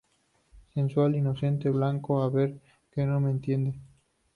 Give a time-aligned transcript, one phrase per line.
[0.73, 2.23] sensual, inocente, blanco.
[2.23, 2.59] a ver,
[2.89, 3.79] que no me entiende.